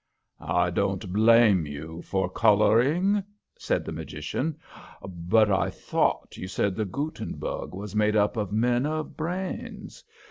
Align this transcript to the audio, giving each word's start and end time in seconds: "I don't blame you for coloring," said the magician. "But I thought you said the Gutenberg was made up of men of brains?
"I 0.39 0.71
don't 0.71 1.13
blame 1.13 1.67
you 1.67 2.01
for 2.01 2.27
coloring," 2.27 3.23
said 3.55 3.85
the 3.85 3.91
magician. 3.91 4.57
"But 5.07 5.51
I 5.51 5.69
thought 5.69 6.37
you 6.37 6.47
said 6.47 6.75
the 6.75 6.85
Gutenberg 6.85 7.75
was 7.75 7.95
made 7.95 8.15
up 8.15 8.35
of 8.35 8.51
men 8.51 8.87
of 8.87 9.15
brains? 9.15 10.03